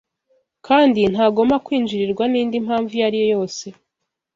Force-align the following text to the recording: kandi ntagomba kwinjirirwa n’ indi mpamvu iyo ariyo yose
kandi 0.67 1.01
ntagomba 1.11 1.55
kwinjirirwa 1.65 2.23
n’ 2.27 2.33
indi 2.41 2.57
mpamvu 2.65 2.91
iyo 2.95 3.03
ariyo 3.07 3.25
yose 3.35 3.65